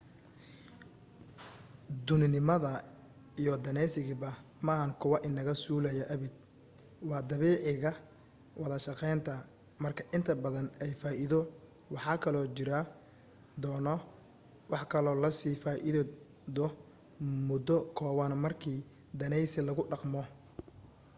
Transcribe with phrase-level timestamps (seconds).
[2.05, 2.71] dhuuninimada
[3.41, 4.29] iyo daneysigaba
[4.65, 6.33] maaha kuwa inaga suulaya abid
[7.09, 7.91] waa dabiiciga
[8.61, 9.33] wada-shaqeynta
[9.83, 11.39] marka inta badan ay faa'iido
[11.93, 12.77] waxaa kaloo jiri
[13.63, 13.93] doono
[14.71, 16.63] wax kaloo lasii faa'iido
[17.47, 18.79] muddo kooban markii
[19.19, 20.21] daneysi lagu dhaqmo